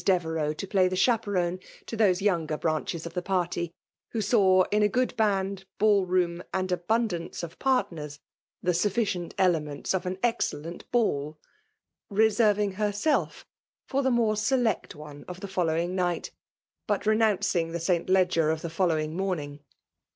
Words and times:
.Devwctix* 0.03 0.57
to 0.57 0.65
play 0.67 0.87
the 0.87 0.95
chaperon 0.95 1.59
to 1.85 1.95
jthOse 1.95 2.21
younger 2.21 2.57
bratidmi 2.57 3.05
<yf 3.05 3.11
ithe 3.15 3.23
"party, 3.23 3.71
who 4.13 4.19
saw 4.19 4.63
ia 4.73 4.81
a 4.81 4.87
*good 4.89 5.15
band; 5.15 5.65
biill^ 5.79 6.07
room, 6.07 6.41
und* 6.51 6.71
abundance 6.71 7.43
ef 7.43 7.59
partner^, 7.59 8.17
the 8.63 8.71
stfAeidrit 8.71 9.35
etemehttf 9.35 9.93
of 9.93 10.07
an 10.07 10.15
exceRent 10.23 10.85
ball; 10.91 11.37
resenting 12.09 12.73
hg^ 12.77 12.95
self 12.95 13.45
for 13.85 14.01
the 14.01 14.09
more 14.09 14.35
select 14.35 14.95
one 14.95 15.23
of 15.27 15.39
the 15.39 15.47
fcdlowiag 15.47 15.91
ni^ht, 15.91 16.31
but 16.87 17.01
arenonncin'g 17.03 17.71
the 17.71 17.79
St. 17.79 18.09
Leger 18.09 18.49
of 18.49 18.63
1^ 18.63 18.75
blowing 18.87 19.15
morning. 19.15 19.59